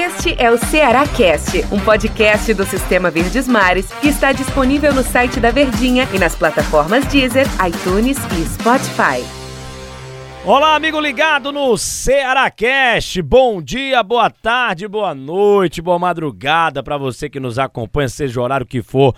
[0.00, 5.02] Este é o Ceará Cast, um podcast do Sistema Verdes Mares que está disponível no
[5.02, 9.22] site da Verdinha e nas plataformas Deezer, iTunes e Spotify.
[10.42, 13.20] Olá, amigo ligado no Ceará Cast.
[13.20, 18.42] Bom dia, boa tarde, boa noite, boa madrugada para você que nos acompanha, seja o
[18.42, 19.14] horário que for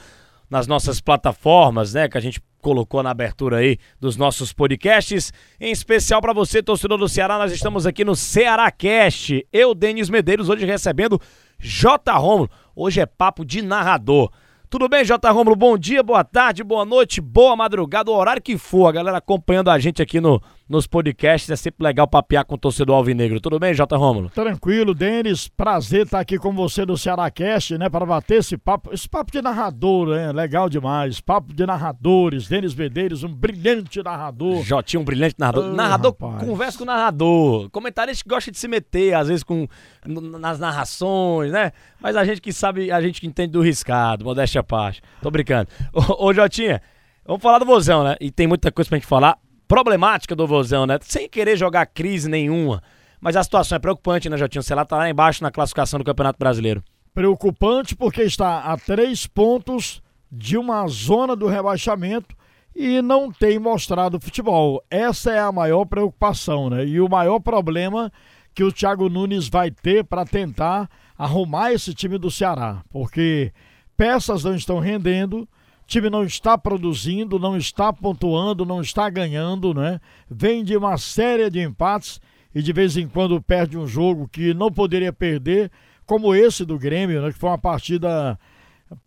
[0.51, 5.33] nas nossas plataformas, né, que a gente colocou na abertura aí dos nossos podcasts.
[5.61, 9.47] Em especial para você, torcedor do Ceará, nós estamos aqui no Ceará Cast.
[9.53, 11.21] Eu, Denis Medeiros, hoje recebendo
[11.59, 12.17] J.
[12.17, 12.49] Romulo.
[12.75, 14.31] Hoje é papo de narrador.
[14.71, 15.31] Tudo bem, J.
[15.31, 15.57] Romulo?
[15.57, 18.87] Bom dia, boa tarde, boa noite, boa madrugada, o horário que for.
[18.87, 20.41] A galera acompanhando a gente aqui no,
[20.73, 21.51] nos podcasts.
[21.51, 23.39] É sempre legal papear com o torcedor alvinegro.
[23.41, 23.95] Tudo bem, J.
[23.95, 24.31] Rômulo?
[24.31, 25.47] Tranquilo, Denis.
[25.47, 27.89] Prazer estar aqui com você no Cearacast, né?
[27.91, 30.33] Para bater esse papo, esse papo de narrador, né?
[30.33, 31.21] Legal demais.
[31.21, 32.49] Papo de narradores.
[32.49, 34.65] Denis Medeiros, um brilhante narrador.
[34.65, 35.71] Jotinho, um brilhante narrador.
[35.71, 36.49] Oh, narrador, rapaz.
[36.49, 37.71] conversa com o narrador.
[37.71, 39.69] Comentarista que gosta de se meter, às vezes, com,
[40.07, 41.73] nas narrações, né?
[42.01, 45.03] Mas a gente que sabe, a gente que entende do riscado, modéstia à parte.
[45.21, 45.69] Tô brincando.
[45.93, 46.81] Ô, ô Jotinha,
[47.27, 48.17] vamos falar do Vozão, né?
[48.19, 49.39] E tem muita coisa pra gente falar
[49.73, 50.99] problemática do Vozão, né?
[51.01, 52.83] Sem querer jogar crise nenhuma.
[53.19, 54.63] Mas a situação é preocupante, né, Jotinho?
[54.63, 56.85] Sei lá, tá lá embaixo na classificação do Campeonato Brasileiro.
[57.15, 62.37] Preocupante porque está a três pontos de uma zona do rebaixamento
[62.77, 64.85] e não tem mostrado futebol.
[64.91, 66.85] Essa é a maior preocupação, né?
[66.85, 68.13] E o maior problema
[68.55, 70.87] que o Thiago Nunes vai ter para tentar
[71.17, 73.51] arrumar esse time do Ceará, porque
[73.97, 75.49] peças não estão rendendo,
[75.93, 80.01] time não está produzindo, não está pontuando, não está ganhando, né?
[80.31, 82.19] Vem de uma série de empates
[82.55, 85.71] e de vez em quando perde um jogo que não poderia perder,
[86.07, 87.31] como esse do Grêmio, né?
[87.31, 88.39] Que foi uma partida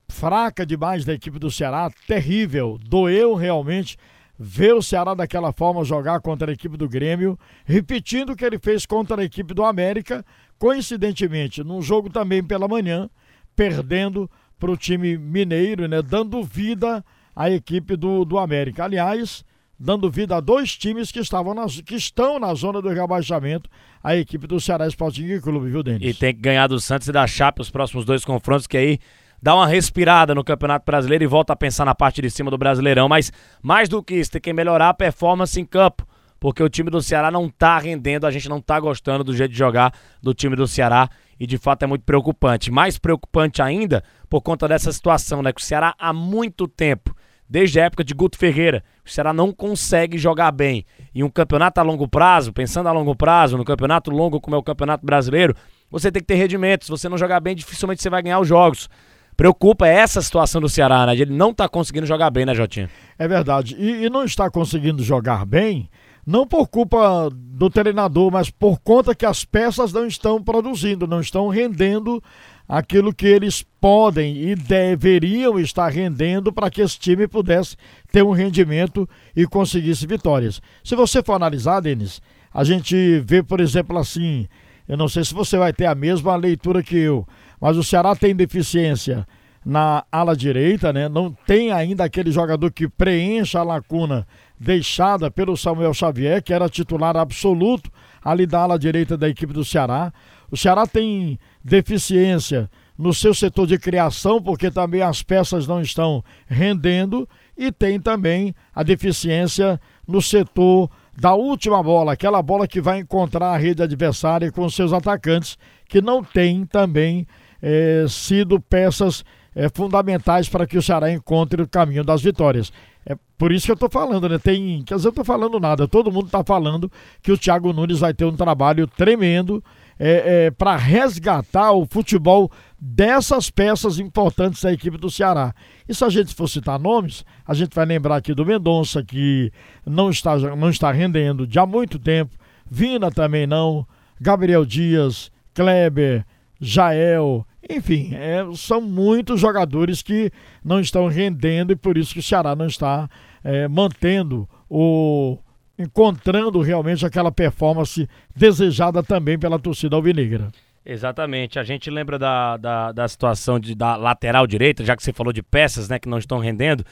[0.07, 3.97] fraca demais da equipe do Ceará, terrível, doeu realmente
[4.37, 8.59] ver o Ceará daquela forma jogar contra a equipe do Grêmio, repetindo o que ele
[8.59, 10.23] fez contra a equipe do América,
[10.59, 13.09] coincidentemente, num jogo também pela manhã,
[13.55, 16.01] perdendo para o time mineiro, né?
[16.01, 17.03] Dando vida
[17.35, 18.85] à equipe do, do América.
[18.85, 19.43] Aliás,
[19.79, 23.69] dando vida a dois times que, estavam na, que estão na zona do rebaixamento,
[24.03, 26.01] a equipe do Ceará Sporting Clube, viu, Denis?
[26.01, 28.99] E tem que ganhar do Santos e da Chape os próximos dois confrontos, que aí
[29.41, 32.57] dá uma respirada no Campeonato Brasileiro e volta a pensar na parte de cima do
[32.57, 33.09] Brasileirão.
[33.09, 33.31] Mas
[33.61, 36.07] mais do que isso, tem que melhorar a performance em campo.
[36.39, 39.51] Porque o time do Ceará não tá rendendo, a gente não tá gostando do jeito
[39.51, 41.09] de jogar do time do Ceará
[41.39, 42.71] e de fato é muito preocupante.
[42.71, 45.51] Mais preocupante ainda por conta dessa situação, né?
[45.51, 47.15] Que o Ceará há muito tempo,
[47.49, 50.85] desde a época de Guto Ferreira, o Ceará não consegue jogar bem.
[51.13, 54.59] E um campeonato a longo prazo, pensando a longo prazo, no campeonato longo como é
[54.59, 55.55] o Campeonato Brasileiro,
[55.89, 56.87] você tem que ter rendimentos.
[56.87, 58.89] Se você não jogar bem, dificilmente você vai ganhar os jogos.
[59.37, 61.13] Preocupa essa situação do Ceará, né?
[61.13, 62.89] Ele não tá conseguindo jogar bem, né, Jotinha?
[63.19, 63.75] É verdade.
[63.77, 65.89] E, e não está conseguindo jogar bem
[66.25, 71.21] não por culpa do treinador, mas por conta que as peças não estão produzindo, não
[71.21, 72.21] estão rendendo
[72.67, 77.77] aquilo que eles podem e deveriam estar rendendo para que esse time pudesse
[78.11, 80.61] ter um rendimento e conseguisse vitórias.
[80.83, 82.21] Se você for analisar, Denis,
[82.51, 84.47] a gente vê, por exemplo, assim,
[84.87, 87.27] eu não sei se você vai ter a mesma leitura que eu,
[87.61, 89.27] mas o Ceará tem deficiência
[89.63, 91.09] na ala direita, né?
[91.09, 94.27] Não tem ainda aquele jogador que preencha a lacuna
[94.59, 97.89] deixada pelo Samuel Xavier, que era titular absoluto
[98.23, 100.11] ali da ala direita da equipe do Ceará.
[100.49, 106.23] O Ceará tem deficiência no seu setor de criação, porque também as peças não estão
[106.47, 107.27] rendendo,
[107.57, 113.53] e tem também a deficiência no setor da última bola, aquela bola que vai encontrar
[113.53, 117.25] a rede adversária com seus atacantes, que não tem também
[117.61, 119.23] é, sido peças
[119.55, 122.71] é, fundamentais para que o Ceará encontre o caminho das vitórias.
[123.05, 124.39] É por isso que eu estou falando, né?
[124.39, 127.99] Tem, quer dizer, eu estou falando nada, todo mundo está falando que o Thiago Nunes
[127.99, 129.63] vai ter um trabalho tremendo
[129.99, 135.53] é, é, para resgatar o futebol dessas peças importantes da equipe do Ceará.
[135.87, 139.51] E se a gente for citar nomes, a gente vai lembrar aqui do Mendonça, que
[139.85, 142.35] não está, não está rendendo de há muito tempo,
[142.69, 143.85] Vina também não,
[144.19, 146.25] Gabriel Dias, Kleber,
[146.59, 150.31] Jael, enfim, é, são muitos jogadores que
[150.63, 153.09] não estão rendendo e por isso que o Ceará não está
[153.43, 155.37] é, mantendo o.
[155.77, 160.51] encontrando realmente aquela performance desejada também pela torcida alvinegra.
[160.85, 161.57] Exatamente.
[161.57, 165.33] A gente lembra da, da, da situação de, da lateral direita, já que você falou
[165.33, 166.85] de peças né, que não estão rendendo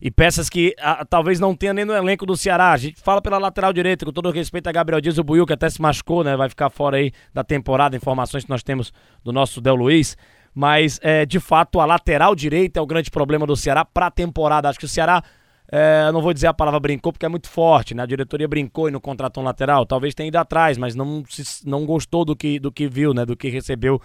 [0.00, 2.72] e peças que a, talvez não tenha nem no elenco do Ceará.
[2.72, 5.52] A gente fala pela lateral direita, com todo respeito a Gabriel Dias, o Buiu, que
[5.52, 6.36] até se machucou, né?
[6.36, 8.92] Vai ficar fora aí da temporada, informações que nós temos
[9.22, 10.16] do nosso Del Luiz.
[10.54, 14.10] Mas, é, de fato, a lateral direita é o grande problema do Ceará para a
[14.10, 14.68] temporada.
[14.68, 15.22] Acho que o Ceará,
[15.70, 18.04] é, não vou dizer a palavra brincou, porque é muito forte, né?
[18.04, 19.84] A diretoria brincou e não contratou um lateral.
[19.84, 23.26] Talvez tenha ido atrás, mas não, se, não gostou do que, do que viu, né?
[23.26, 24.00] Do que recebeu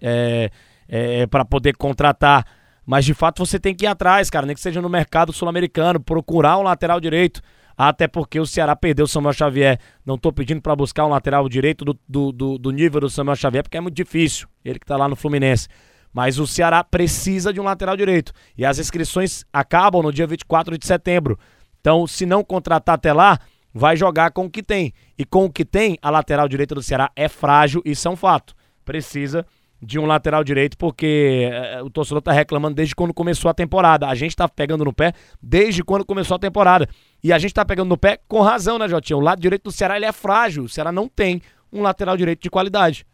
[0.00, 0.50] é,
[0.88, 2.44] é, para poder contratar.
[2.86, 6.00] Mas de fato você tem que ir atrás, cara, nem que seja no mercado sul-americano,
[6.00, 7.40] procurar um lateral direito.
[7.76, 9.80] Até porque o Ceará perdeu o Samuel Xavier.
[10.06, 13.36] Não tô pedindo para buscar um lateral direito do, do, do, do, nível do Samuel
[13.36, 14.46] Xavier, porque é muito difícil.
[14.64, 15.66] Ele que tá lá no Fluminense.
[16.12, 18.32] Mas o Ceará precisa de um lateral direito.
[18.56, 21.36] E as inscrições acabam no dia 24 de setembro.
[21.80, 23.40] Então, se não contratar até lá,
[23.72, 24.92] vai jogar com o que tem.
[25.18, 28.16] E com o que tem, a lateral direita do Ceará é frágil, isso é um
[28.16, 28.54] fato.
[28.84, 29.44] Precisa
[29.84, 34.08] de um lateral direito, porque é, o torcedor tá reclamando desde quando começou a temporada.
[34.08, 36.88] A gente tá pegando no pé desde quando começou a temporada.
[37.22, 39.18] E a gente tá pegando no pé com razão, né, Jotinho?
[39.18, 40.64] O lado direito do Ceará ele é frágil.
[40.64, 41.42] O Ceará não tem
[41.72, 43.06] um lateral direito de qualidade.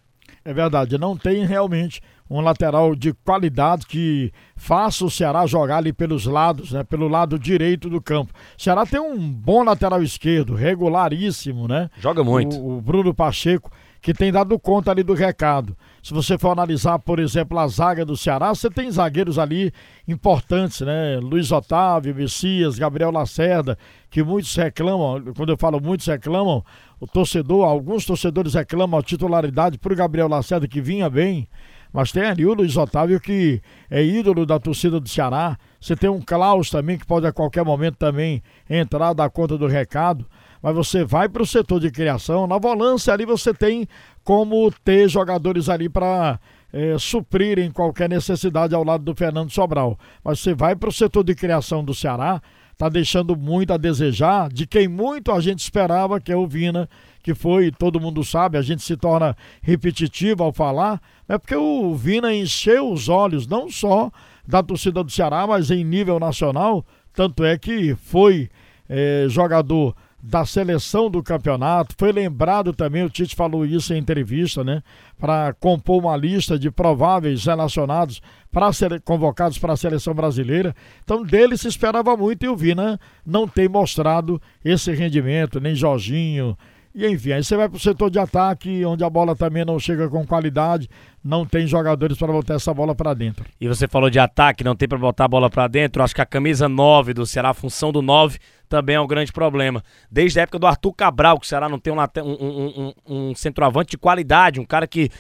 [0.45, 2.01] É verdade, não tem realmente
[2.31, 6.85] um lateral de qualidade que faça o Ceará jogar ali pelos lados, né?
[6.85, 8.33] Pelo lado direito do campo.
[8.57, 11.91] O Ceará tem um bom lateral esquerdo, regularíssimo, né?
[11.99, 12.57] Joga muito.
[12.57, 13.71] O, o Bruno Pacheco
[14.01, 15.77] que tem dado conta ali do recado.
[16.03, 19.71] Se você for analisar, por exemplo, a zaga do Ceará, você tem zagueiros ali
[20.09, 21.19] importantes, né?
[21.21, 23.77] Luiz Otávio, Messias, Gabriel Lacerda,
[24.11, 26.65] que muitos reclamam, quando eu falo muitos reclamam,
[26.99, 31.47] o torcedor, alguns torcedores reclamam a titularidade para o Gabriel Lacerda, que vinha bem.
[31.93, 33.61] Mas tem ali o Luiz Otávio, que
[33.91, 35.59] é ídolo da torcida do Ceará.
[35.81, 39.67] Você tem um Klaus também, que pode a qualquer momento também entrar, dar conta do
[39.67, 40.25] recado
[40.63, 43.89] mas você vai para o setor de criação, na volância ali você tem
[44.25, 46.39] como ter jogadores ali para
[46.73, 49.99] é, suprirem qualquer necessidade ao lado do Fernando Sobral.
[50.23, 52.41] Mas você vai para o setor de criação do Ceará,
[52.77, 56.89] tá deixando muito a desejar de quem muito a gente esperava, que é o Vina,
[57.23, 61.95] que foi, todo mundo sabe, a gente se torna repetitivo ao falar, é porque o
[61.95, 64.11] Vina encheu os olhos não só
[64.47, 68.49] da torcida do Ceará, mas em nível nacional, tanto é que foi
[68.89, 71.95] é, jogador da seleção do campeonato.
[71.99, 74.83] Foi lembrado também, o Tite falou isso em entrevista, né?
[75.19, 78.21] Para compor uma lista de prováveis relacionados
[78.53, 80.75] para ser convocados para a seleção brasileira.
[81.03, 86.57] Então, dele se esperava muito e o Vina não tem mostrado esse rendimento, nem Jorginho,
[86.93, 89.79] e enfim, aí você vai para o setor de ataque, onde a bola também não
[89.79, 90.89] chega com qualidade,
[91.23, 93.45] não tem jogadores para botar essa bola para dentro.
[93.61, 96.03] E você falou de ataque, não tem para botar a bola para dentro.
[96.03, 98.39] Acho que a camisa 9 do Ceará, a função do 9,
[98.69, 99.85] também é um grande problema.
[100.11, 103.35] Desde a época do Arthur Cabral, que o Ceará não tem um, um, um, um
[103.37, 105.11] centroavante de qualidade, um cara que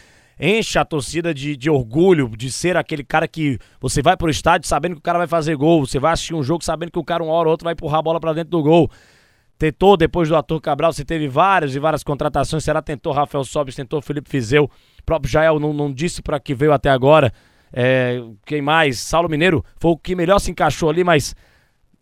[0.41, 4.67] enche a torcida de, de orgulho de ser aquele cara que você vai pro estádio
[4.67, 7.05] sabendo que o cara vai fazer gol, você vai assistir um jogo sabendo que o
[7.05, 8.91] cara uma hora ou outra vai empurrar a bola para dentro do gol
[9.61, 12.65] tentou, depois do Arthur Cabral, você teve várias e várias contratações.
[12.65, 14.65] Será tentou Rafael Sobis, tentou Felipe Fizeu.
[14.65, 17.31] O próprio Jael não, não disse para que veio até agora.
[17.71, 18.99] É, quem mais?
[18.99, 21.37] Saulo Mineiro foi o que melhor se encaixou ali, mas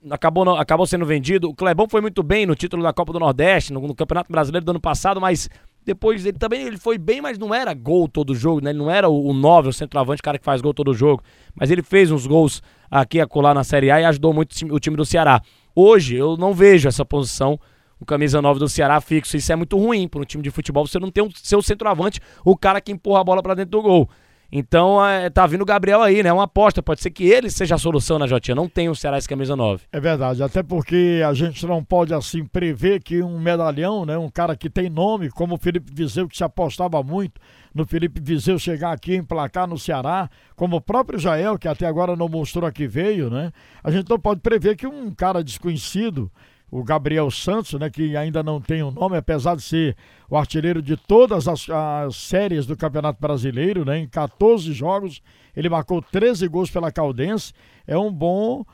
[0.08, 1.50] acabou, não, acabou sendo vendido.
[1.50, 4.64] O Clebão foi muito bem no título da Copa do Nordeste, no, no Campeonato Brasileiro
[4.64, 5.50] do ano passado, mas
[5.84, 8.70] depois ele também ele foi bem, mas não era gol todo jogo, né?
[8.70, 11.24] Ele não era o, o 9, o centroavante, o cara que faz gol todo jogo.
[11.56, 14.78] Mas ele fez uns gols aqui a colar na Série A e ajudou muito o
[14.78, 15.42] time do Ceará.
[15.80, 17.56] Hoje eu não vejo essa posição,
[18.00, 19.36] o camisa 9 do Ceará fixo.
[19.36, 20.84] Isso é muito ruim para um time de futebol.
[20.84, 23.82] Você não tem um seu centroavante, o cara que empurra a bola para dentro do
[23.82, 24.10] gol.
[24.50, 26.32] Então, é, tá vindo o Gabriel aí, né?
[26.32, 26.82] Uma aposta.
[26.82, 28.54] Pode ser que ele seja a solução na né, Jotinha.
[28.54, 29.84] Não tem o Ceará esse camisa 9.
[29.92, 30.42] É verdade.
[30.42, 34.16] Até porque a gente não pode, assim, prever que um medalhão, né?
[34.16, 37.38] Um cara que tem nome, como o Felipe Viseu, que se apostava muito
[37.74, 41.86] no Felipe Viseu chegar aqui em placar no Ceará, como o próprio Jael, que até
[41.86, 43.52] agora não mostrou a que veio, né?
[43.84, 46.30] A gente não pode prever que um cara desconhecido
[46.70, 49.96] o Gabriel Santos, né, que ainda não tem um nome, apesar de ser
[50.28, 55.22] o artilheiro de todas as, as, séries do Campeonato Brasileiro, né, em 14 jogos,
[55.56, 57.52] ele marcou 13 gols pela Caldense,
[57.86, 58.64] é um bom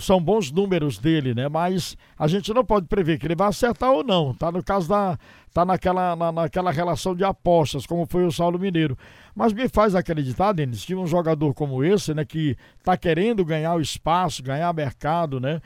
[0.00, 1.48] são bons números dele, né?
[1.48, 4.34] Mas a gente não pode prever que ele vai acertar ou não.
[4.34, 5.16] Tá no caso da
[5.54, 8.98] tá naquela na, naquela relação de apostas, como foi o Saulo Mineiro.
[9.34, 13.74] Mas me faz acreditar, Denis, que um jogador como esse, né, que tá querendo ganhar
[13.74, 15.60] o espaço, ganhar mercado, né,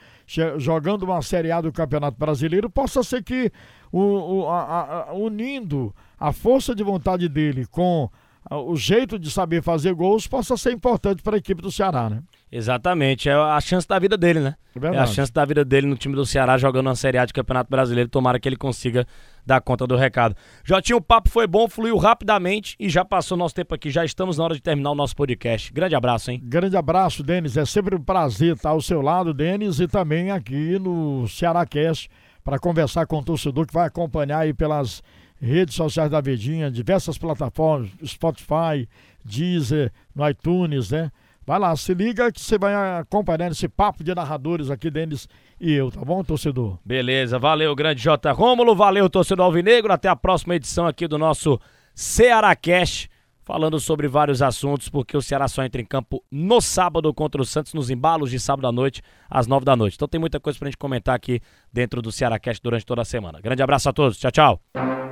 [0.57, 3.51] jogando uma Série A do Campeonato Brasileiro, possa ser que
[3.91, 8.09] o, o a, a, unindo a força de vontade dele com
[8.51, 12.21] o jeito de saber fazer gols possa ser importante para a equipe do Ceará, né?
[12.51, 14.55] Exatamente, é a chance da vida dele, né?
[14.81, 17.25] É, é, a chance da vida dele no time do Ceará jogando uma Série A
[17.25, 18.09] de Campeonato Brasileiro.
[18.09, 19.05] Tomara que ele consiga
[19.45, 20.35] dar conta do recado.
[20.63, 23.89] Jotinho, o papo foi bom, fluiu rapidamente e já passou nosso tempo aqui.
[23.89, 25.73] Já estamos na hora de terminar o nosso podcast.
[25.73, 26.41] Grande abraço, hein?
[26.43, 27.57] Grande abraço, Denis.
[27.57, 32.09] É sempre um prazer estar ao seu lado, Denis, e também aqui no Ceará Cast
[32.43, 35.03] para conversar com o torcedor que vai acompanhar aí pelas
[35.41, 38.87] redes sociais da Verdinha, diversas plataformas, Spotify,
[39.23, 41.11] Deezer, no iTunes, né?
[41.45, 45.29] Vai lá, se liga que você vai acompanhando esse papo de narradores aqui, Denis
[45.61, 46.77] e eu, tá bom, torcedor?
[46.83, 48.31] Beleza, valeu, grande J.
[48.33, 49.93] Rômulo, valeu, torcedor Alvinegro.
[49.93, 51.59] Até a próxima edição aqui do nosso
[51.95, 53.07] Ceará Cash.
[53.47, 57.45] falando sobre vários assuntos, porque o Ceará só entra em campo no sábado contra o
[57.45, 59.95] Santos, nos embalos de sábado à noite, às nove da noite.
[59.95, 61.39] Então tem muita coisa pra gente comentar aqui
[61.71, 63.39] dentro do Ceará Cast durante toda a semana.
[63.39, 65.06] Grande abraço a todos, tchau, tchau.